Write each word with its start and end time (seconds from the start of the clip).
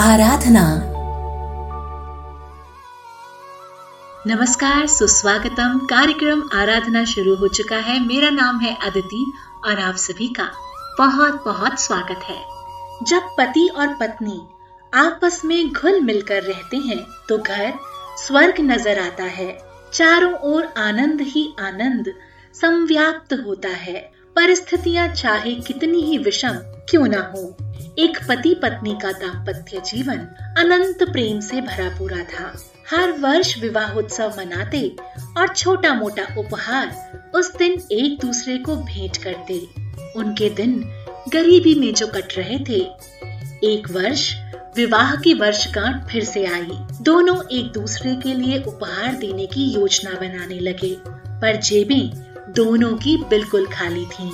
आराधना। 0.00 0.60
नमस्कार, 4.26 4.86
सुस्वागतम। 4.86 5.78
कार्यक्रम 5.86 6.42
आराधना 6.52 7.04
शुरू 7.04 7.34
हो 7.36 7.48
चुका 7.48 7.76
है। 7.76 7.98
मेरा 8.06 8.30
नाम 8.30 8.60
है 8.60 8.74
अदिति 8.82 9.24
और 9.66 9.78
आप 9.78 9.94
सभी 9.94 10.28
का 10.28 10.48
बहुत 10.98 11.42
बहुत 11.44 11.80
स्वागत 11.80 12.22
है। 12.24 12.38
जब 13.06 13.28
पति 13.38 13.68
और 13.76 13.94
पत्नी 13.94 14.40
आपस 14.92 15.44
में 15.44 15.72
घुल 15.72 16.00
मिलकर 16.00 16.42
रहते 16.42 16.76
हैं 16.76 17.06
तो 17.28 17.38
घर, 17.38 17.72
स्वर्ग 18.26 18.60
नज़र 18.60 18.98
आता 18.98 19.24
है। 19.24 19.52
चारों 19.92 20.32
ओर 20.32 20.72
आनंद 20.78 21.20
ही 21.20 21.48
आनंद 21.60 22.12
संव्याप्त 22.54 23.32
होता 23.46 23.76
है। 23.78 24.12
परिस्थितियाँ 24.36 25.08
चाहे 25.08 25.54
कितनी 25.54 26.02
ही 26.02 26.18
विषम 26.18 26.62
क्यों 26.90 27.06
ना 27.06 27.32
हो। 27.34 27.56
एक 28.00 28.18
पति 28.28 28.54
पत्नी 28.54 28.92
का 29.02 29.10
दाम्पत्य 29.12 29.80
जीवन 29.86 30.18
अनंत 30.58 31.02
प्रेम 31.02 31.40
से 31.40 31.60
भरा 31.60 31.88
पूरा 31.88 32.22
था। 32.24 32.52
हर 32.90 33.10
वर्ष 33.12 33.58
विवाहोत्सव 33.58 34.34
मनाते 34.38 34.80
और 35.38 35.48
छोटा 35.48 35.92
मोटा 35.94 36.22
उपहार 36.38 37.32
उस 37.34 37.56
दिन 37.56 37.72
एक 37.92 38.18
दूसरे 38.20 38.56
को 38.58 38.76
भेंट 38.76 39.16
करते। 39.16 39.60
उनके 40.16 40.48
दिन 40.50 40.80
गरीबी 41.32 41.74
में 41.74 41.92
जो 41.94 42.06
कट 42.06 42.38
रहे 42.38 42.58
थे, 42.58 42.80
एक 43.66 43.90
वर्ष 43.90 44.32
विवाह 44.76 45.14
की 45.16 45.34
वर्षगांठ 45.34 46.08
फिर 46.08 46.24
से 46.24 46.44
आई। 46.46 46.78
दोनों 47.02 47.36
एक 47.52 47.72
दूसरे 47.72 48.14
के 48.16 48.34
लिए 48.34 48.62
उपहार 48.62 49.14
देने 49.16 49.46
की 49.46 49.70
योजना 49.70 50.10
बनाने 50.10 50.58
लगे, 50.60 50.94
पर 51.08 51.60
जेबें 51.60 52.10
दोनों 52.54 52.96
की 52.96 53.16
बिल्कुल 53.28 53.66
खाली 53.66 54.04
थीं। 54.06 54.32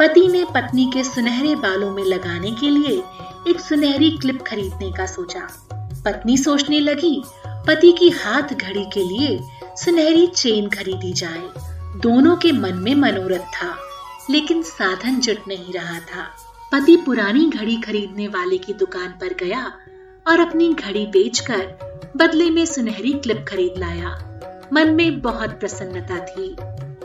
पति 0.00 0.28
ने 0.28 0.44
पत्नी 0.44 0.90
के 0.94 1.04
सुनहरे 1.04 1.56
बालों 1.56 1.90
में 1.90 2.02
लगाने 2.02 2.50
के 2.50 2.70
लिए 2.70 3.02
एक 3.48 3.60
सुनहरी 3.60 4.10
क्लिप 4.10 4.42
खरीदने 4.42 4.92
का 4.92 5.06
सोचा। 5.06 5.68
पत्नी 6.04 6.36
सोचने 6.36 6.80
लगी, 6.80 7.22
पति 7.46 7.92
की 7.92 8.08
हाथ 8.08 8.42
घड़ी 8.42 8.84
के 8.84 9.00
लिए 9.00 9.40
सुनहरी 9.76 10.26
चेन 10.26 10.68
खरीदी 10.68 11.12
जाए। 11.12 11.48
दोनों 12.00 12.36
के 12.36 12.52
मन 12.52 12.74
में 12.74 12.94
मनोरथ 12.94 13.38
था, 13.38 13.78
लेकिन 14.30 14.62
साधन 14.62 15.20
जुट 15.20 15.38
नहीं 15.48 15.72
रहा 15.72 15.98
था। 15.98 16.24
पति 16.72 16.96
पुरानी 16.96 17.48
घड़ी 17.48 17.76
खरीदने 17.76 18.28
वाले 18.28 18.58
की 18.58 18.72
दुकान 18.72 19.08
पर 19.08 19.34
गया 19.44 19.72
और 20.28 20.40
अपनी 20.40 20.74
घड़ी 20.74 21.06
बेचकर 21.06 21.78
बदले 22.16 22.50
में 22.50 22.66
सुनहरी 22.66 23.12
क्लिप 23.12 23.44
खरीद 23.48 23.74
लाया। 23.78 24.40
मन 24.72 24.90
में 24.90 25.20
बहुत 25.20 25.50
प्रसन्नता 25.50 26.18
थी। 26.24 26.56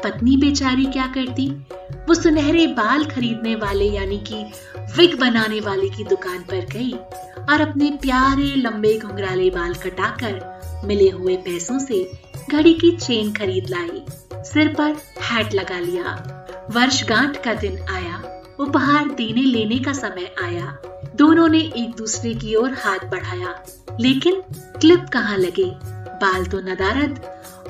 पत्नी 0.03 0.38
बेचारी 0.38 0.85
क्या 0.85 1.07
करती? 1.07 1.49
वो 2.07 2.13
सुनहरे 2.13 2.67
बाल 2.67 3.05
खरीदने 3.05 3.55
वाले, 3.55 3.85
यानी 3.85 4.17
कि 4.17 4.45
विग 4.97 5.19
बनाने 5.19 5.59
वाले 5.59 5.89
की 5.89 6.03
दुकान 6.03 6.39
पर 6.39 6.65
गई 6.65 6.91
और 7.49 7.61
अपने 7.61 7.97
प्यारे 8.01 8.55
लंबे 8.55 8.99
घुंघराले 8.99 9.49
बाल 9.49 9.73
कटाकर 9.73 10.55
मिले 10.85 11.09
हुए 11.09 11.35
पैसों 11.38 11.79
से 11.79 12.11
घड़ी 12.51 12.73
की 12.73 12.91
चेन 12.91 13.33
खरीद 13.33 13.69
लाई। 13.69 14.01
सिर 14.43 14.67
पर 14.67 14.95
हैट 15.21 15.53
लगा 15.53 15.79
लिया। 15.79 16.31
वर्षगांठ 16.71 17.43
का 17.43 17.53
दिन 17.53 17.79
आया। 17.89 18.43
उपहार 18.59 19.09
देने 19.09 19.41
लेने 19.41 19.79
का 19.79 19.93
समय 19.93 20.35
आया। 20.43 20.77
दोनों 21.16 21.47
ने 21.47 21.59
एक 21.59 21.95
दूसरे 21.97 22.33
की 22.33 22.55
ओर 22.55 22.71
हाथ 22.71 22.99
बढ़ाया। 22.99 23.63
लेकिन 23.99 24.41
क्लिप 24.79 25.05
कहाँ 25.13 25.38
लगे? 25.38 25.71
बाल 26.16 26.45
तो 26.45 26.59
नदारद 26.59 27.19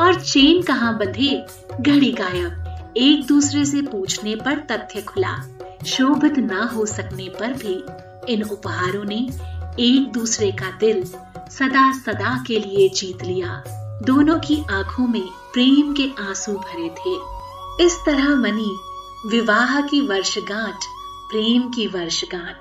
और 0.02 0.22
चेन 0.22 0.62
कहाँ 0.62 0.98
बंधे? 0.98 1.46
घड़ी 1.82 2.12
गायब। 2.12 2.94
एक 2.98 3.28
दूसरे 3.28 3.66
से 3.66 3.82
पूछने 3.82 4.36
पर 4.36 4.60
तथ्य 4.60 5.02
खुला। 5.02 5.38
शोभित 5.86 6.40
न 6.40 6.70
हो 6.76 6.86
सकने 6.86 7.30
पर 7.30 7.54
भी 7.54 7.84
इन 8.34 8.44
उपहारों 8.44 9.04
ने 9.04 9.30
एक 9.80 10.12
दूसरे 10.14 10.52
का 10.52 10.72
दिल 10.72 11.04
सदा 11.50 11.92
सदा 12.00 12.44
के 12.48 12.60
लिए 12.60 12.90
जीत 12.90 13.24
लिया। 13.24 13.64
दोनों 14.04 14.40
की 14.40 14.64
आँखों 14.72 15.08
में 15.08 15.28
प्रेम 15.54 15.94
के 15.94 16.10
आँसू 16.20 16.54
भरे 16.54 16.90
थे। 16.90 17.16
इस 17.86 18.00
तरह 18.06 18.36
मनी 18.36 18.78
विवाह 19.28 19.82
की 19.82 20.02
वर्षगांठ, 20.02 20.78
प्रेम 21.32 21.62
की 21.62 21.88
वर्षगांठ। 21.88 22.60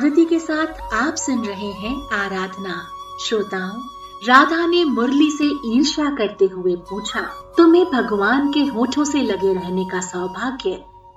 आदिति 0.00 0.24
के 0.24 0.38
साथ 0.40 0.94
आप 0.94 1.14
सुन 1.14 1.44
रहे 1.44 1.70
हैं 1.70 1.94
आराधना। 2.12 2.74
श्रोताओं, 3.20 3.80
राधा 4.26 4.66
ने 4.66 4.84
मुरली 4.84 5.30
से 5.30 5.44
ईर्ष्या 5.66 6.08
करते 6.10 6.44
हुए 6.44 6.74
पूछा, 6.90 7.20
तुम्हें 7.56 7.84
भगवान 7.84 8.50
के 8.52 8.60
होठों 8.66 9.04
से 9.04 9.22
लगे 9.22 9.52
रहने 9.54 9.84
का 9.84 10.00
सौभाग्य 10.00 10.72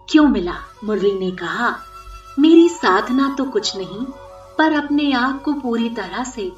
क्यों 0.10 0.28
मिला? 0.28 0.56
मुरली 0.84 1.14
ने 1.20 1.32
कहा, 1.32 1.72
मेरी 2.40 2.68
साधना 2.70 3.34
तो 3.38 3.46
कुछ 3.46 3.76
नहीं, 3.78 4.06
पर 4.58 4.74
अपने 4.74 5.12
आप 5.14 5.42
को 5.44 5.54
पूरी 5.54 5.90
तरह 5.90 6.24
से 6.24 6.52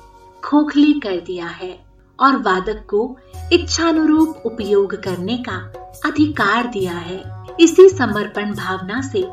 खोखली 0.44 0.94
कर 0.94 1.20
दिया 1.20 1.48
है 1.48 1.74
और 2.20 2.38
वादक 2.42 2.86
को 2.90 3.18
इच्छानुरूप 3.54 4.42
उपयोग 4.46 4.96
करने 5.04 5.38
का 5.50 5.60
अधिकार 6.06 6.68
दिया 6.68 6.98
है। 7.00 7.24
इसी 7.60 7.90
समर्पण 7.90 8.56
भावना 8.56 9.02
से 9.02 9.28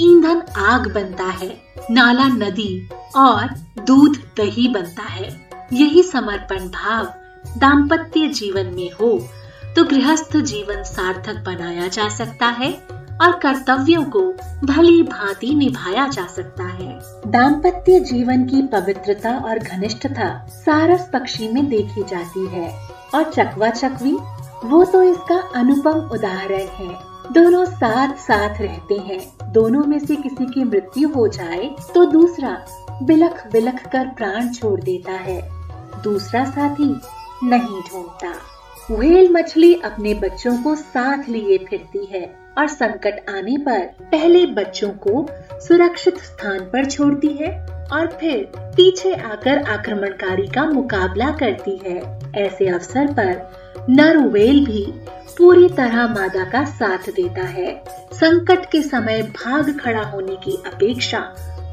ईंधन 0.00 0.42
आग 0.58 0.92
बनता 0.94 1.24
है, 1.24 1.48
नाला 1.90 2.24
नदी 2.26 2.88
और 3.16 3.54
दूध 3.86 4.16
दही 4.36 4.68
बनता 4.68 5.02
है। 5.02 5.28
यही 5.72 6.02
समर्पण 6.02 6.68
भाव 6.68 7.04
दाम्पत्य 7.58 8.28
जीवन 8.28 8.66
में 8.66 8.90
हो 8.92 9.18
तो 9.76 9.84
गृहस्थ 9.84 10.36
जीवन 10.36 10.82
सार्थक 10.82 11.42
बनाया 11.46 11.86
जा 11.88 12.08
सकता 12.08 12.46
है 12.46 12.70
और 13.22 13.38
कर्तव्यों 13.42 14.02
को 14.04 14.20
भली 14.64 15.02
भांति 15.02 15.54
निभाया 15.54 16.06
जा 16.08 16.26
सकता 16.26 16.64
है। 16.64 16.98
दाम्पत्य 17.26 18.00
जीवन 18.00 18.44
की 18.44 18.62
पवित्रता 18.62 19.36
और 19.38 19.58
घनिष्ठता 19.58 20.28
सारस 20.56 21.08
पक्षी 21.12 21.48
में 21.48 21.66
देखी 21.68 22.02
जाती 22.02 22.46
है 22.46 22.68
और 23.14 23.30
चकवा 23.32 23.68
चकवी, 23.70 24.12
वो 24.64 24.84
तो 24.84 25.02
इसका 25.02 25.40
अनुपम 25.54 26.08
उदाहरण 26.12 26.66
है। 26.76 26.94
दोनों 27.32 27.64
साथ 27.66 28.14
साथ 28.18 28.60
रहते 28.60 28.94
हैं। 28.94 29.20
दोनों 29.56 29.84
में 29.84 29.98
से 29.98 30.16
किसी 30.16 30.46
की 30.46 30.64
मृत्यु 30.64 31.08
हो 31.08 31.28
जाए 31.28 31.68
तो 31.94 32.04
दूसरा 32.04 32.50
बिलख 33.02 33.46
बिलख 33.52 33.86
कर 33.88 34.08
प्राण 34.08 34.52
छोड़ 34.52 34.80
देता 34.80 35.12
है। 35.12 35.40
दूसरा 36.02 36.44
साथी 36.44 36.88
नहीं 37.48 37.80
ढूंढता। 37.82 38.32
व्हेल 38.90 39.30
मछली 39.32 39.74
अपने 39.74 40.14
बच्चों 40.14 40.56
को 40.62 40.74
साथ 40.74 41.28
लिए 41.28 41.58
फिरती 41.58 42.04
है 42.04 42.24
और 42.58 42.66
संकट 42.68 43.30
आने 43.30 43.56
पर 43.58 43.86
पहले 44.10 44.46
बच्चों 44.46 44.90
को 45.06 45.26
सुरक्षित 45.52 46.18
स्थान 46.18 46.58
पर 46.60 46.84
छोड़ती 46.84 47.28
है 47.28 47.50
और 47.92 48.06
फिर 48.20 48.50
पीछे 48.58 49.14
आकर 49.14 49.58
आक्रमणकारी 49.58 50.46
का 50.46 50.64
मुकाबला 50.64 51.30
करती 51.30 51.80
है। 51.86 51.98
ऐसे 52.36 52.68
अवसर 52.68 53.12
पर 53.12 53.55
नर 53.90 54.16
व्हेल 54.18 54.64
भी 54.66 54.86
पूरी 55.38 55.68
तरह 55.68 56.06
मादा 56.08 56.44
का 56.44 56.64
साथ 56.64 57.10
देता 57.10 57.42
है। 57.42 57.84
संकट 58.12 58.70
के 58.72 58.82
समय 58.82 59.22
भाग 59.22 59.78
खड़ा 59.80 60.02
होने 60.02 60.36
की 60.36 60.62
अपेक्षा 60.66 61.18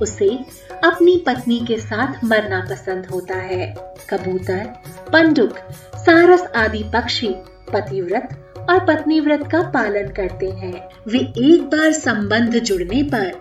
उसे 0.02 0.40
अपनी 0.84 1.24
पत्नी 1.28 1.59
के 1.59 1.78
साथ 1.78 2.24
मरना 2.24 2.68
पसंद 2.69 3.06
होता 3.06 3.36
है। 3.36 3.75
कबूतर 4.09 4.66
पंडुक 5.13 5.58
सारस 5.96 6.42
आदि 6.56 6.84
पक्षी 6.84 7.36
पतिव्रत 7.74 8.40
और 8.69 8.86
पत्नी 8.86 9.19
व्रत 9.19 9.50
का 9.52 9.62
पालन 9.62 10.08
करते 10.08 10.50
हैं। 10.50 10.90
वे 11.08 11.19
एक 11.19 11.63
बार 11.63 11.92
संबंध 11.92 12.59
जुड़ने 12.59 13.03
पर 13.03 13.31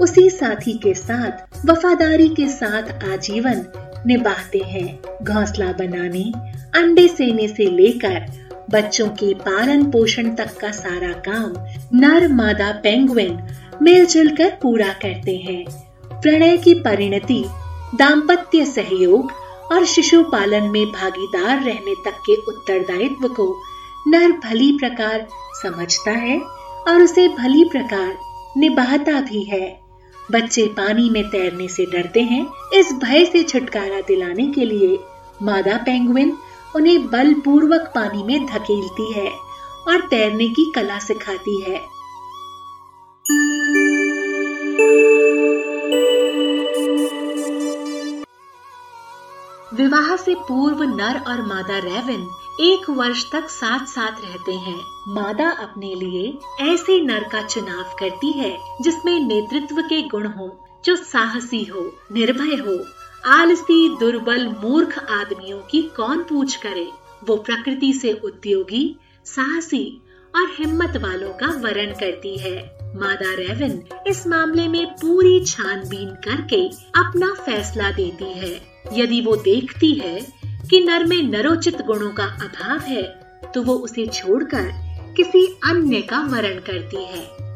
उसी 0.00 0.30
साथी 0.30 0.72
के 0.72 0.94
साथ, 0.94 1.66
वफादारी 1.66 2.28
के 2.28 2.48
साथ 2.48 3.12
आजीवन 3.12 3.66
निभाते 4.06 4.58
हैं। 4.58 4.98
घोंसला 5.22 5.72
बनाने 5.72 6.32
अंडे 6.74 7.06
सेने 7.08 7.48
से 7.48 7.64
लेकर 7.70 8.26
बच्चों 8.70 9.08
के 9.08 9.32
पालन 9.34 9.84
पोषण 9.90 10.34
तक 10.34 10.56
का 10.60 10.70
सारा 10.70 11.12
काम 11.28 11.98
नर 11.98 12.28
मादा 12.28 12.70
पेंगुइन 12.82 13.38
मिलजुल 13.82 14.28
कर 14.36 14.50
पूरा 14.62 14.92
करते 15.02 15.36
हैं। 15.36 15.64
प्रणय 16.20 16.56
की 16.56 16.74
परिणति, 16.74 17.42
दाम्पत्य 17.94 18.64
सहयोग 18.64 19.32
और 19.72 19.84
शिशु 19.84 20.22
पालन 20.22 20.70
में 20.70 20.86
भागीदार 20.86 21.62
रहने 21.64 21.94
तक 22.04 22.22
के 22.26 22.36
उत्तरदायित्व 22.48 23.28
को 23.28 23.46
नर 24.08 24.32
भली 24.44 24.72
प्रकार 24.72 25.26
समझता 25.62 26.10
है 26.10 26.38
और 26.88 27.02
उसे 27.02 27.28
भली 27.28 27.64
प्रकार 27.64 28.14
निभाता 28.56 29.20
भी 29.20 29.42
है। 29.44 29.80
बच्चे 30.32 30.66
पानी 30.66 31.08
में 31.10 31.22
तैरने 31.24 31.68
से 31.68 31.86
डरते 31.86 32.20
हैं, 32.20 32.46
इस 32.74 32.92
भय 32.92 33.24
से 33.24 33.42
छुटकारा 33.42 34.00
दिलाने 34.00 34.46
के 34.46 34.64
लिए 34.64 34.98
मादा 35.42 35.76
पेंगुइन 35.76 36.32
उन्हें 36.76 37.10
बलपूर्वक 37.10 37.92
पानी 37.94 38.22
में 38.22 38.46
धकेलती 38.46 39.12
है 39.12 39.30
और 39.88 40.00
तैरने 40.00 40.48
की 40.48 40.72
कला 40.74 40.98
सिखाती 40.98 41.60
है। 41.60 41.80
विवाह 49.74 50.16
से 50.16 50.34
पूर्व 50.34 50.82
नर 50.82 51.22
और 51.28 51.42
मादा 51.42 51.78
रेविन 51.78 52.28
एक 52.60 52.90
वर्ष 52.90 53.30
तक 53.32 53.48
साथ 53.48 53.86
साथ 53.86 54.24
रहते 54.24 54.52
हैं। 54.52 54.80
मादा 55.08 55.50
अपने 55.50 55.94
लिए 55.94 56.38
ऐसे 56.60 57.00
नर 57.00 57.22
का 57.22 57.42
चुनाव 57.42 57.96
करती 58.00 58.32
है 58.32 58.58
जिसमें 58.80 59.20
नेतृत्व 59.20 59.80
के 59.82 60.02
गुण 60.02 60.26
हो, 60.26 60.50
जो 60.84 60.96
साहसी 60.96 61.64
हो, 61.64 61.92
निर्भय 62.12 62.56
हो 62.56 63.01
आलसी, 63.24 63.88
दुर्बल, 63.98 64.46
मूर्ख 64.62 64.98
आदमियों 64.98 65.58
की 65.60 65.82
कौन 65.96 66.22
पूछ 66.22 66.54
करे? 66.56 66.86
वो 67.24 67.36
प्रकृति 67.36 67.92
से 67.92 68.12
उद्योगी, 68.24 68.96
साहसी 69.26 69.84
और 70.34 70.48
हिम्मत 70.58 70.96
वालों 70.96 71.32
का 71.32 71.46
वरण 71.60 71.92
करती 71.92 72.36
है। 72.36 72.56
मादा 72.96 73.34
रेवन 73.34 73.78
इस 74.06 74.26
मामले 74.26 74.66
में 74.68 74.86
पूरी 74.92 75.44
छानबीन 75.44 76.08
करके 76.24 76.66
अपना 77.00 77.32
फैसला 77.34 77.90
देती 77.90 78.32
है। 78.32 78.52
यदि 78.92 79.20
वो 79.20 79.36
देखती 79.36 79.92
है 79.94 80.20
कि 80.70 80.80
नर 80.80 81.04
में 81.04 81.22
नरोचित 81.22 81.82
गुणों 81.82 82.10
का 82.10 82.24
अभाव 82.24 82.78
है 82.80 83.02
तो 83.54 83.62
वो 83.62 83.74
उसे 83.74 84.06
छोड़कर 84.06 84.70
किसी 85.16 85.46
अन्य 85.64 86.00
का 86.00 86.20
वरण 86.26 86.58
करती 86.60 87.04
है। 87.04 87.51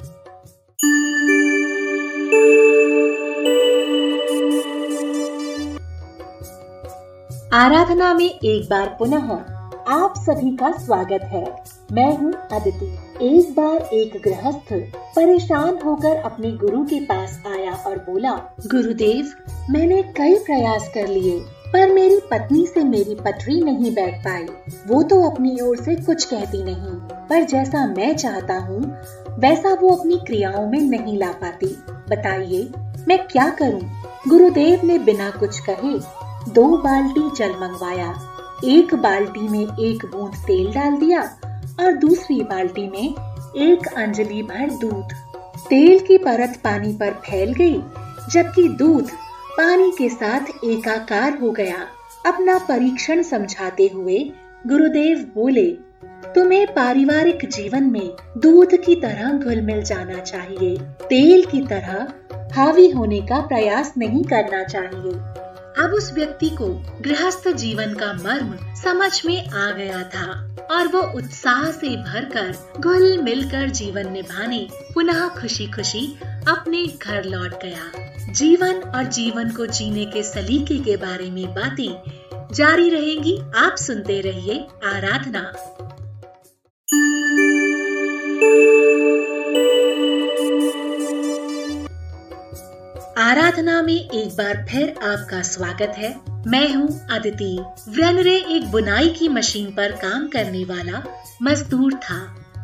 आराधना 7.57 8.13
में 8.15 8.25
एक 8.25 8.65
बार 8.71 8.89
पुनः 8.99 9.31
आप 9.93 10.15
सभी 10.17 10.51
का 10.57 10.71
स्वागत 10.79 11.21
है। 11.25 11.45
मैं 11.93 12.17
हूँ 12.17 12.33
अदिति 12.53 12.87
एक 13.27 13.55
बार 13.55 13.95
एक 13.95 14.21
गृहस्थ 14.25 14.73
परेशान 15.15 15.79
होकर 15.85 16.17
अपने 16.23 16.51
गुरु 16.55 16.83
के 16.85 16.99
पास 17.01 17.41
आया 17.47 17.73
और 17.87 17.97
बोला, 18.01 18.33
गुरुदेव, 18.67 19.33
मैंने 19.71 20.03
कई 20.19 20.35
प्रयास 20.39 20.91
कर 20.95 21.09
लिए, 21.09 21.39
पर 21.73 21.93
मेरी 21.93 22.21
पत्नी 22.31 22.67
से 22.67 22.85
मेरी 22.85 23.15
पटरी 23.15 23.61
नहीं 23.61 23.95
बैठ 23.95 24.21
पाई। 24.25 24.47
वो 24.87 25.03
तो 25.03 25.23
अपनी 25.31 25.59
ओर 25.61 25.77
से 25.77 25.97
कुछ 25.97 26.25
कहती 26.25 26.63
नहीं, 26.63 26.95
पर 27.29 27.45
जैसा 27.45 27.87
मैं 27.87 28.15
चाहता 28.17 28.59
हूँ, 28.59 28.83
वैसा 29.39 29.75
वो 29.75 29.95
अपनी 29.97 30.19
क्रियाओं 30.27 30.67
में 30.67 30.81
नहीं 30.81 31.19
ला 31.19 31.33
पाती। 31.41 31.75
बताइए, 32.11 32.69
मैं 33.09 33.19
क्या 33.27 33.49
करूँ? 33.63 33.81
गुरुदेव 34.29 34.87
ने 34.87 34.99
बिना 34.99 35.31
कुछ 35.31 35.59
कहे 35.61 35.99
दो 36.49 36.65
बाल्टी 36.77 37.31
जल 37.37 37.51
मंगवाया। 37.51 38.15
एक 38.65 38.95
बाल्टी 38.95 39.49
में 39.49 39.79
एक 39.81 40.05
बूंद 40.07 40.35
तेल 40.35 40.73
डाल 40.73 40.97
दिया 40.97 41.23
और 41.81 41.93
दूसरी 41.93 42.41
बाल्टी 42.41 42.89
में 42.89 43.15
एक 43.57 43.87
अंजलि 43.97 44.43
भर 44.43 44.71
दूध। 44.71 45.13
तेल 45.71 45.99
की 45.99 46.19
परत 46.19 46.61
पानी 46.65 46.93
पर 46.93 47.11
फैल 47.11 47.53
गई, 47.53 47.79
जबकि 48.31 48.69
दूध 48.69 49.11
पानी 49.59 49.91
के 49.91 50.09
साथ 50.09 50.41
एकाकार 50.65 51.39
हो 51.39 51.51
गया। 51.51 51.79
अपना 52.27 52.59
परीक्षण 52.59 53.23
समझाते 53.23 53.91
हुए 53.95 54.19
गुरुदेव 54.67 55.19
बोले, 55.35 55.71
तुम्हें 56.35 56.67
पारिवारिक 56.67 57.49
जीवन 57.49 57.83
में 57.83 58.11
दूध 58.39 58.77
की 58.77 58.95
तरह 58.95 59.33
घुल 59.33 59.61
मिल 59.61 59.83
जाना 59.83 60.19
चाहिए। 60.21 60.77
तेल 61.09 61.45
की 61.45 61.61
तरह 61.67 62.07
हावी 62.55 62.91
होने 62.91 63.21
का 63.21 63.41
प्रयास 63.41 63.95
नहीं 63.99 64.25
करना 64.25 64.65
चाहिए। 64.65 65.46
अब 65.79 65.91
उस 65.91 66.13
व्यक्ति 66.13 66.51
को 66.51 66.67
गृहस्थ 67.01 67.49
जीवन 67.49 67.95
का 67.95 68.13
मर्म 68.13 68.75
समझ 68.75 69.27
में 69.27 69.49
आ 69.49 69.71
गया 69.71 70.03
था 70.03 70.57
और 70.71 70.89
वो 70.89 71.01
उत्साह 71.01 71.71
से 71.71 71.97
भरकर 71.97 72.73
घुल 72.81 73.19
मिलकर 73.23 73.69
जीवन 73.69 74.13
निभाने, 74.13 74.69
पुनः 74.95 75.29
खुशी 75.29 75.67
खुशी 75.67 76.19
अपने 76.25 76.87
घर 76.87 77.25
लौट 77.25 77.63
गया। 77.63 78.07
जीवन 78.33 78.75
और 78.75 79.05
जीवन 79.05 79.51
को 79.51 79.67
जीने 79.67 80.05
के 80.05 80.23
सलीके 80.23 80.79
के 80.79 80.97
बारे 80.97 81.31
में 81.31 81.55
बातें 81.55 82.01
जारी 82.55 82.91
रहेंगी। 82.91 83.39
आप 83.57 83.77
सुनते 83.77 84.21
रहिए 84.21 84.67
आराधना। 84.85 85.53
आराधना 93.27 93.81
में 93.83 93.95
एक 93.95 94.29
बार 94.29 94.67
फिर 94.69 94.89
आपका 95.03 95.41
स्वागत 95.43 95.95
है। 95.99 96.11
मैं 96.47 96.69
हूँ 96.75 96.89
अदिति 97.11 97.59
व्रनरे 97.89 98.35
एक 98.49 98.71
बुनाई 98.71 99.09
की 99.09 99.29
मशीन 99.29 99.71
पर 99.71 99.93
काम 99.93 100.29
करने 100.29 100.63
वाला 100.65 101.03
मजदूर 101.43 101.95
था। 101.95 102.19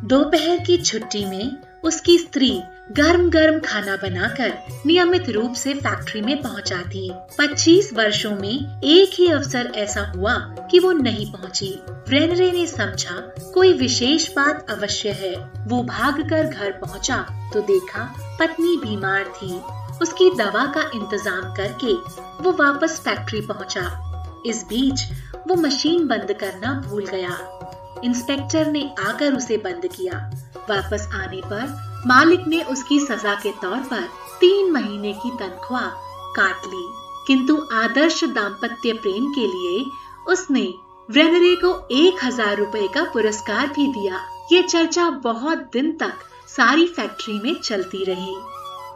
दोपहर 0.04 0.58
की 0.58 0.76
छुट्टी 0.76 1.24
में 1.24 1.56
उसकी 1.84 2.18
स्त्री 2.18 2.50
गर्म 2.92 3.28
गर्म 3.30 3.58
खाना 3.60 3.96
बनाकर 3.96 4.52
नियमित 4.86 5.28
रूप 5.28 5.54
से 5.54 5.74
फैक्ट्री 5.74 6.20
में 6.20 6.42
पहुँचा 6.42 6.80
थी 6.82 7.10
25 7.38 7.92
वर्षों 7.94 8.34
में 8.36 8.80
एक 8.84 9.10
ही 9.14 9.28
अवसर 9.28 9.72
ऐसा 9.76 10.06
हुआ 10.06 10.34
कि 10.70 10.78
वो 10.78 10.92
नहीं 10.92 11.30
पहुँची। 11.32 11.74
व्रेनरे 12.08 12.50
ने 12.52 12.66
समझा, 12.66 13.18
कोई 13.54 13.72
विशेष 13.72 14.30
बात 14.30 14.70
अवश्य 14.70 15.10
है। 15.10 15.34
वो 15.68 15.82
भागकर 15.82 16.46
घर 16.46 16.70
पहुँचा 16.70 17.24
तो 17.54 17.60
देखा, 17.60 18.12
पत्नी 18.40 18.76
बीमार 18.76 19.24
थी। 19.24 19.60
उसकी 20.02 20.30
दवा 20.30 20.64
का 20.66 20.82
इंतज़ाम 20.94 21.54
करके 21.54 21.94
वो 22.42 22.52
वापस 22.54 23.00
फैक्ट्री 23.00 23.40
पहुँचा। 23.40 23.84
इस 24.46 24.64
बीच 24.68 25.02
वो 25.48 25.54
मशीन 25.56 26.06
बंद 26.08 26.32
करना 26.40 26.72
भूल 26.80 27.04
गया। 27.06 27.36
इंस्पेक्टर 28.04 28.70
ने 28.70 28.82
आकर 29.00 29.34
उसे 29.34 29.56
बंद 29.56 29.86
किया। 29.86 30.18
वापस 30.70 31.08
आने 31.14 31.40
पर 31.44 32.02
मालिक 32.06 32.46
ने 32.48 32.62
उसकी 32.62 32.98
सजा 33.00 33.34
के 33.34 33.50
तौर 33.52 33.78
पर 33.90 34.08
तीन 34.40 34.70
महीने 34.72 35.12
की 35.12 35.30
तनख्वाह 35.30 35.88
काट 36.36 36.66
ली। 36.66 36.86
किंतु 37.26 37.56
आदर्श 37.72 38.22
दाम्पत्य 38.24 38.92
प्रेम 38.92 39.32
के 39.34 39.46
लिए 39.46 39.84
उसने 40.28 40.62
व्रेनरे 41.08 41.54
को 41.56 41.70
एक 41.92 42.24
हज़ार 42.24 42.56
रूपए 42.56 42.86
का 42.88 43.02
पुरस्कार 43.04 43.66
भी 43.66 43.86
दिया। 43.92 44.20
ये 44.52 44.62
चर्चा 44.62 45.08
बहुत 45.24 45.58
दिन 45.72 45.92
तक 45.92 46.24
सारी 46.48 46.86
फैक्ट्री 46.86 47.38
में 47.38 47.54
चलती 47.60 48.04
रही। 48.04 48.36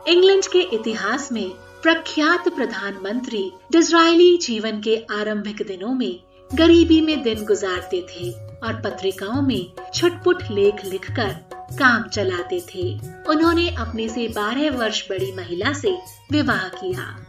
इंग्लैंड 0.08 0.46
के 0.46 0.60
इतिहास 0.60 1.32
में 1.32 1.50
प्रख्यात 1.82 2.48
प्रधानमंत्री 2.48 3.52
डिजरायली 3.72 4.36
जीवन 4.36 4.80
के 4.80 4.96
आरंभिक 4.96 5.56
दिनों 5.56 5.94
में 5.94 6.20
गरीबी 6.54 7.00
में 7.00 7.22
दिन 7.22 7.44
गुजारते 7.44 8.00
थे 8.02 8.30
और 8.66 8.80
पत्रिकाओं 8.80 9.42
में 9.42 9.72
छुटपुट 9.94 10.42
लेख 10.50 10.84
लिखकर 10.84 11.32
काम 11.78 12.02
चलाते 12.02 12.60
थे। 12.60 12.98
उन्होंने 13.28 13.68
अपने 13.68 14.08
से 14.08 14.28
बारह 14.28 14.70
वर्ष 14.70 15.02
बड़ी 15.10 15.32
महिला 15.32 15.72
से 15.72 15.96
विवाह 16.32 16.68
किया। 16.68 17.26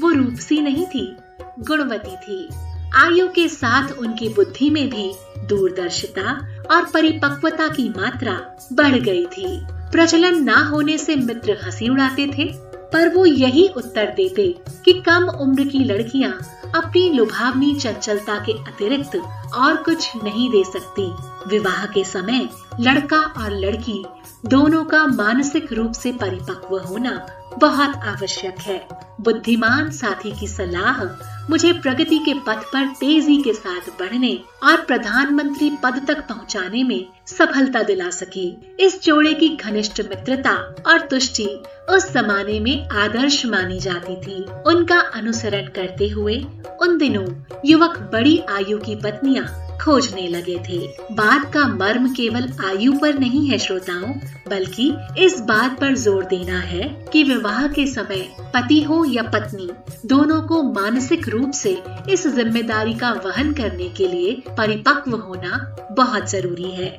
वो 0.00 0.10
रूपसी 0.10 0.60
नहीं 0.60 0.86
थी, 0.86 1.16
गुणवती 1.58 2.16
थी। 2.16 2.48
आयु 2.96 3.28
के 3.28 3.48
साथ 3.48 3.92
उनकी 3.92 4.28
बुद्धि 4.28 4.70
में 4.70 4.88
भी 4.90 5.12
दूरदर्शिता 5.46 6.56
और 6.70 6.84
परिपक्वता 6.84 7.68
की 7.68 7.88
मात्रा 7.88 8.40
बढ़ 8.72 8.96
गई 8.96 9.26
थी। 9.26 9.75
प्रचलन 9.96 10.42
ना 10.44 10.56
होने 10.62 10.96
से 10.98 11.14
मित्र 11.16 11.56
हँसी 11.62 11.88
उड़ाते 11.88 12.26
थे, 12.28 12.44
पर 12.92 13.08
वो 13.14 13.24
यही 13.26 13.66
उत्तर 13.76 14.06
देते 14.06 14.46
कि 14.84 14.92
कम 15.06 15.28
उम्र 15.42 15.64
की 15.64 15.78
लड़कियाँ 15.84 16.30
अपनी 16.74 17.08
लुभावनी 17.10 17.72
चंचलता 17.74 18.38
के 18.38 18.52
अतिरिक्त 18.62 19.16
और 19.54 19.76
कुछ 19.76 20.10
नहीं 20.24 20.48
दे 20.50 20.62
सकती। 20.64 21.06
विवाह 21.48 21.86
के 21.86 22.04
समय 22.04 22.48
लड़का 22.80 23.20
और 23.38 23.50
लड़की 23.50 24.04
दोनों 24.46 24.84
का 24.84 25.04
मानसिक 25.06 25.72
रूप 25.72 25.92
से 25.92 26.12
परिपक्व 26.12 26.78
होना 26.78 27.16
बहुत 27.58 27.96
आवश्यक 28.04 28.58
है। 28.60 28.88
बुद्धिमान 29.20 29.90
साथी 29.90 30.32
की 30.32 30.46
सलाह 30.46 31.02
मुझे 31.50 31.72
प्रगति 31.72 32.18
के 32.18 32.34
पथ 32.34 32.64
पर 32.72 32.86
तेज़ी 33.00 33.36
के 33.42 33.52
साथ 33.52 33.88
बढ़ने 34.00 34.32
और 34.62 34.80
प्रधानमंत्री 34.80 35.70
पद 35.82 36.00
तक 36.08 36.20
पहुँचाने 36.28 36.82
में 36.84 37.06
सफलता 37.26 37.82
दिला 37.82 38.10
सकी। 38.10 38.76
इस 38.80 39.02
जोड़े 39.02 39.34
की 39.34 39.48
घनिष्ठ 39.48 40.00
मित्रता 40.00 40.54
और 40.86 41.00
तुष्टि 41.00 41.46
उस 41.90 42.12
जमाने 42.12 42.60
में 42.60 42.88
आदर्श 42.88 43.44
मानी 43.46 43.78
जाती 43.80 44.16
थी। 44.16 44.42
उनका 44.66 44.98
अनुसरण 45.14 45.66
करते 45.66 46.08
हुए 46.08 46.40
उन 46.82 46.98
दिनों 46.98 47.26
युवक 47.64 47.98
बड़ी 48.12 48.38
आयु 48.50 48.78
की 48.78 48.96
पत्नियाँ 48.96 49.65
खोजने 49.86 50.26
लगे 50.28 50.58
थे। 50.68 50.78
बात 51.14 51.52
का 51.54 51.66
मर्म 51.70 52.08
केवल 52.14 52.48
आयु 52.66 52.92
पर 52.92 53.18
नहीं 53.18 53.46
है, 53.48 53.58
श्रोताओं, 53.58 54.12
बल्कि 54.48 54.86
इस 55.18 55.40
बात 55.40 55.78
पर 55.80 55.94
ज़ोर 55.96 56.24
देना 56.24 56.58
है 56.60 56.88
कि 57.12 57.22
विवाह 57.24 57.66
के 57.68 57.86
समय 57.86 58.26
पति 58.54 58.80
हो 58.82 59.04
या 59.04 59.22
पत्नी, 59.24 59.68
दोनों 60.06 60.40
को 60.42 60.62
मानसिक 60.72 61.28
रूप 61.28 61.50
से 61.52 61.76
इस 62.10 62.26
ज़िम्मेदारी 62.26 62.94
का 62.94 63.12
वहन 63.26 63.52
करने 63.54 63.88
के 63.88 64.08
लिए 64.08 64.32
परिपक्व 64.50 65.16
होना 65.18 65.58
बहुत 65.92 66.30
ज़रूरी 66.30 66.70
है। 66.72 66.94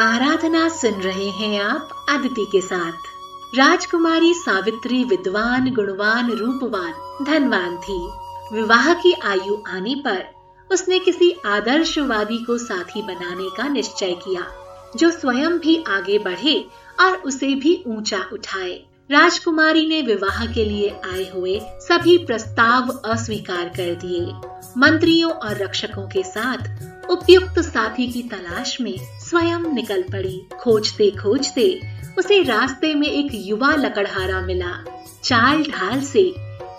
आराधना 0.00 0.68
सुन 0.70 1.00
रहे 1.02 1.30
हैं 1.32 1.60
आप 1.60 2.06
अदिति 2.10 2.46
के 2.52 2.60
साथ। 2.60 3.16
राजकुमारी 3.56 4.34
सावित्री 4.34 5.04
विद्वान, 5.04 5.70
गुणवान, 5.74 6.30
रूपवान, 6.30 7.24
धनवान 7.24 7.76
थी। 7.76 7.98
विवाह 8.56 8.92
की 8.94 9.12
आयु 9.12 9.56
आने 9.68 9.94
पर 9.94 10.24
उसने 10.70 10.98
किसी 10.98 11.30
आदर्शवादी 11.46 12.44
को 12.44 12.58
साथी 12.58 13.02
बनाने 13.02 13.48
का 13.56 13.68
निश्चय 13.68 14.12
किया, 14.14 14.42
जो 14.96 15.10
स्वयं 15.10 15.58
भी 15.58 15.84
आगे 15.88 16.18
बढ़े 16.18 16.68
और 17.00 17.16
उसे 17.16 17.54
भी 17.54 17.84
ऊँचा 17.86 18.24
उठाए। 18.32 18.84
राजकुमारी 19.10 19.86
ने 19.88 20.02
विवाह 20.02 20.46
के 20.46 20.64
लिए 20.64 20.88
आए 20.88 21.30
हुए 21.34 21.60
सभी 21.64 22.18
प्रस्ताव 22.18 22.88
अस्वीकार 22.88 23.64
कर 23.64 23.94
दिए। 23.94 24.32
मंत्रियों 24.78 25.30
और 25.30 25.56
रक्षकों 25.56 26.06
के 26.08 26.22
साथ 26.22 27.10
उपयुक्त 27.10 27.58
साथी 27.58 28.06
की 28.06 28.22
तलाश 28.22 28.80
में 28.80 28.96
स्वयं 29.20 29.72
निकल 29.74 30.02
पड़ी। 30.02 30.42
खोजते 30.60 31.10
खोजते 31.10 31.97
उसे 32.18 32.42
रास्ते 32.42 32.94
में 32.94 33.06
एक 33.08 33.28
युवा 33.32 33.74
लकड़हारा 33.74 34.40
मिला। 34.40 34.72
चाल 35.24 35.62
ढाल 35.64 36.00
से 36.02 36.22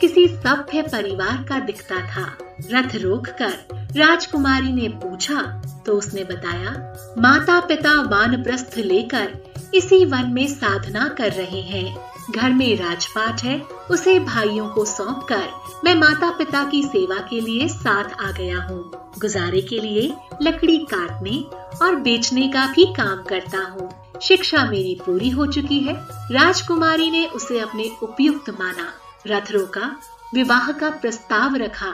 किसी 0.02 0.28
सभ्य 0.28 0.82
परिवार 0.84 1.44
का 1.50 1.60
दिखता 1.60 2.00
था। 2.08 2.26
रथ 2.72 2.96
रोककर 2.96 3.54
राजकुमारी 3.98 4.72
ने 4.74 4.88
पूछा 5.00 5.42
तो 5.86 5.94
उसने 5.94 6.24
बताया 6.24 6.72
माता 7.18 7.60
पिता 7.60 7.94
वानप्रस्थ 8.02 8.78
लेकर 8.78 9.72
इसी 9.76 10.04
वन 10.06 10.32
में 10.34 10.48
साधना 10.48 11.08
कर 11.18 11.32
रहे 11.32 11.62
हैं। 11.62 11.96
घर 12.32 12.50
में 12.50 12.76
राजपाट 12.78 13.42
है, 13.44 13.60
उसे 13.92 14.20
भाइयों 14.20 14.68
को 14.70 14.86
सौंप 14.86 15.26
कर 15.30 15.48
मैं 15.86 15.96
माता 15.96 16.30
पिता 16.38 16.64
की 16.64 16.84
सेवा 16.84 17.18
के 17.30 17.40
लिए 17.42 17.68
साथ 17.68 18.22
आ 18.22 18.32
गया 18.32 18.62
हूँ। 18.62 18.84
गुजारे 19.20 19.62
के 19.62 19.80
लिए 19.80 20.14
लकड़ी 20.42 20.78
काटने 20.92 21.40
और 21.82 21.96
बेचने 22.02 22.48
का 22.48 22.68
भी 22.68 22.86
काम 22.94 23.24
करता 23.24 23.66
हूँ। 23.70 23.90
शिक्षा 24.22 24.66
मेरी 24.66 25.02
पूरी 25.06 25.30
हो 25.30 25.46
चुकी 25.46 25.80
है। 25.80 25.94
राजकुमारी 26.12 27.12
ने 27.12 27.26
उसे 27.26 27.60
अपने 27.60 27.92
उपयुक्त 28.04 28.50
माना। 28.50 28.94
रथ 29.28 29.52
रोका 29.52 30.00
विवाह 30.36 30.72
का 30.72 30.90
प्रस्ताव 30.90 31.56
रखा। 31.56 31.94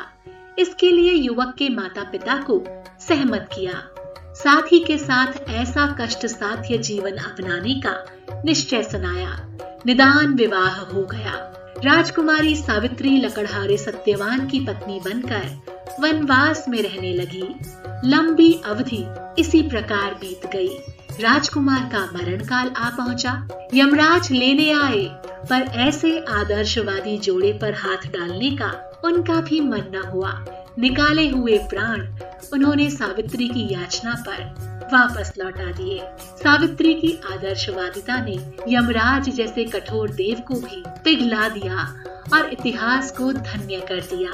इसके 0.60 0.92
लिए 0.92 1.14
युवक 1.14 1.56
के 1.58 1.70
माता 1.70 2.04
पिता 2.04 2.38
को 2.38 2.64
सहमत 3.00 3.50
किया। 3.56 3.88
साथ 4.34 4.62
ही 4.62 4.80
के 4.80 4.98
साथ 4.98 5.28
ऐसा 5.50 5.98
कष्ट 6.02 6.26
साध्य 6.26 6.78
जीवन 6.78 7.12
अपनाने 7.12 7.74
का 7.74 8.06
निश्चय 8.46 8.84
सुनाया। 8.84 9.58
निदान 9.86 10.34
विवाह 10.34 10.80
हो 10.80 11.04
गया। 11.04 11.52
राजकुमारी 11.86 12.56
सावित्री 12.56 13.18
लकड़हारे 13.18 13.78
सत्यवान 13.78 14.48
की 14.48 14.60
पत्नी 14.60 15.00
बनकर 15.00 15.60
वनवास 16.00 16.66
में 16.70 16.82
रहने 16.82 17.14
लगी। 17.14 17.56
लंबी 18.10 18.62
अवधि 18.66 19.06
इसी 19.40 19.62
प्रकार 19.62 20.14
बीत 20.14 20.46
गई। 20.46 20.78
राजकुमार 21.20 21.90
का 21.92 22.00
मरण 22.14 22.44
काल 22.44 22.70
आ 22.78 22.90
पहुँचा। 22.90 23.32
यमराज 23.74 24.32
लेने 24.32 24.72
आए, 24.72 25.04
पर 25.50 25.62
ऐसे 25.80 26.20
आदर्शवादी 26.30 27.18
जोड़े 27.18 27.52
पर 27.54 27.74
हाथ 27.74 28.08
डालने 28.08 28.50
का 28.52 28.72
उनका 29.04 29.40
भी 29.42 29.60
मन 29.60 29.84
न 29.94 30.04
हुआ। 30.06 30.34
निकाले 30.80 31.28
हुए 31.30 31.58
प्राण 31.70 32.02
उन्होंने 32.54 32.90
सावित्री 32.90 33.48
की 33.48 33.68
याचना 33.74 34.16
पर 34.28 34.44
वापस 34.94 35.34
लौटा 35.38 35.72
दिए। 35.72 36.00
सावित्री 36.44 36.94
की 36.94 37.20
आदर्शवादिता 37.34 38.22
ने 38.22 38.38
यमराज 38.68 39.30
जैसे 39.30 39.64
कठोर 39.66 40.10
देव 40.10 40.40
को 40.48 40.60
भी 40.60 40.84
पिघला 41.04 41.50
दिया 41.50 41.88
और 42.34 42.50
इतिहास 42.50 43.12
को 43.12 43.32
धन्य 43.34 43.86
कर 43.88 44.00
दिया। 44.10 44.32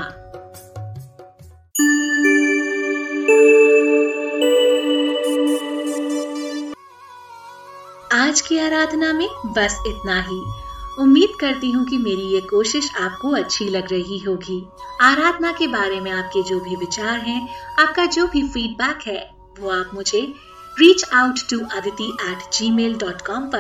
आज 8.32 8.42
की 8.42 8.58
आराधना 8.58 9.12
में 9.14 9.28
बस 9.46 9.76
इतना 9.88 10.20
ही। 10.22 10.38
उम्मीद 11.00 11.30
करती 11.40 11.72
हूँ 11.72 11.84
कि 11.86 11.98
मेरी 11.98 12.28
ये 12.34 12.40
कोशिश 12.42 12.90
आपको 13.00 13.30
अच्छी 13.30 13.66
लग 13.66 13.92
रही 13.92 14.20
होगी। 14.20 14.60
आराधना 15.02 15.52
के 15.52 15.68
बारे 15.68 16.00
में 16.02 16.10
आपके 16.12 16.44
जो 16.44 16.60
भी 16.60 16.76
विचार 16.76 17.20
हैं, 17.20 17.50
आपका 17.80 18.06
जो 18.06 18.28
भी 18.28 18.44
फीडबैक 18.48 19.08
है 19.08 19.20
वो 19.60 19.72
आप 19.72 19.92
मुझे 19.94 20.22
reach 20.78 21.04
out 21.14 21.40
to 21.50 21.60
Aditi 21.78 22.10
at 22.22 22.50
gmail 22.72 22.98
dot 22.98 23.22
com 23.22 23.52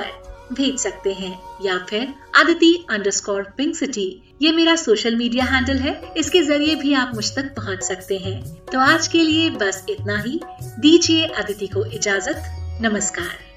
भेज 0.55 0.79
सकते 0.79 1.13
हैं 1.13 1.33
या 1.65 1.77
फिर 1.89 2.13
Aditi 2.39 2.73
under 2.89 3.11
score 3.11 3.43
pink 3.57 3.75
city 3.75 4.09
ये 4.41 4.51
मेरा 4.51 4.75
सोशल 4.75 5.15
मीडिया 5.15 5.45
हैंडल 5.45 5.79
है 5.79 6.13
इसके 6.17 6.43
ज़रिए 6.43 6.75
भी 6.75 6.93
आप 6.93 7.11
मुझ 7.15 7.29
तक 7.35 7.53
पहुँच 7.55 7.83
सकते 7.83 8.17
हैं। 8.17 8.41
तो 8.65 8.79
आज 8.79 9.07
के 9.07 9.23
लिए 9.23 9.49
बस 9.49 9.85
इतना 9.89 10.21
ही। 10.21 10.39
दीजिए 10.79 11.25
अदिति 11.25 11.67
को 11.67 11.85
इजाज़त। 11.85 12.43
नमस्कार। 12.81 13.50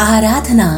आराधना 0.00 0.68